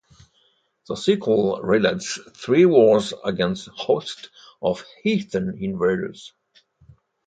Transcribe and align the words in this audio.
The 0.87 0.95
cycle 0.95 1.59
relates 1.61 2.17
three 2.35 2.65
wars 2.65 3.13
against 3.23 3.67
hosts 3.67 4.29
of 4.59 4.83
heathen 5.03 5.59
invaders. 5.63 6.33